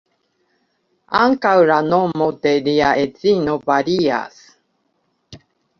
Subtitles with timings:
[1.19, 4.45] Ankaŭ la nomo de lia edzino varias.